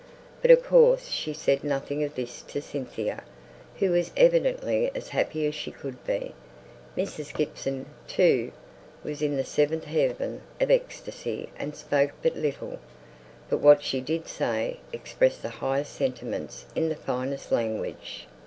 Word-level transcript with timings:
But 0.41 0.49
of 0.49 0.63
course 0.63 1.09
she 1.09 1.31
said 1.31 1.63
nothing 1.63 2.03
of 2.03 2.15
this 2.15 2.41
to 2.47 2.59
Cynthia, 2.59 3.23
who 3.77 3.91
was 3.91 4.09
evidently 4.17 4.89
as 4.95 5.09
happy 5.09 5.45
as 5.45 5.53
she 5.53 5.69
could 5.69 6.03
be. 6.03 6.33
Mrs. 6.97 7.31
Gibson, 7.31 7.85
too, 8.07 8.51
was 9.03 9.21
in 9.21 9.37
the 9.37 9.43
seventh 9.43 9.83
heaven 9.83 10.41
of 10.59 10.71
ecstasy, 10.71 11.49
and 11.55 11.75
spoke 11.75 12.13
but 12.23 12.35
little; 12.35 12.79
but 13.47 13.59
what 13.59 13.83
she 13.83 14.01
did 14.01 14.27
say, 14.27 14.79
expressed 14.91 15.43
the 15.43 15.49
highest 15.49 15.93
sentiments 15.93 16.65
in 16.75 16.89
the 16.89 16.95
finest 16.95 17.51
language. 17.51 18.25